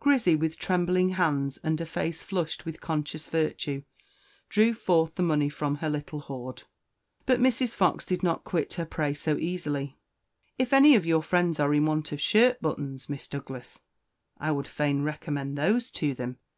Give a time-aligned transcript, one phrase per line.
[0.00, 3.82] Grizzy, with trembling hands, and a face flushed with conscious virtue,
[4.48, 6.62] drew forth the money from her little hoard.
[7.26, 7.74] But Mrs.
[7.74, 9.98] Fox did not quit her prey so easily.
[10.58, 13.82] "If any of your friends are in want of shirt buttons, Miss Douglas,
[14.40, 16.38] I would fain recommend those to them.